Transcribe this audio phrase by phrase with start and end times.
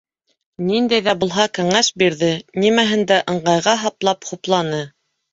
[0.67, 2.29] Ниндәй ҙә булһа кәңәш бирҙе,
[2.63, 4.81] нимәһен дә ыңғайға һаплап хупланы.